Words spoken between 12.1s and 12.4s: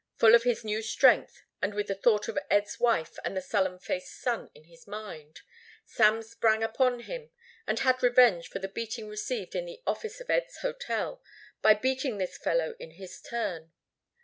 this